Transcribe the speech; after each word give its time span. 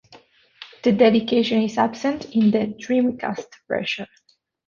The 0.81 0.93
dedication 0.93 1.61
is 1.61 1.77
absent 1.77 2.25
in 2.33 2.49
the 2.49 2.73
Dreamcast 2.83 3.45
version. 3.67 4.07